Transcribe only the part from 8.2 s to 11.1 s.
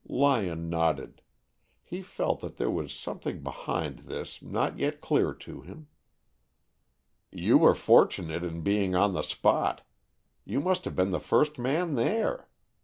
in being on the spot. You must have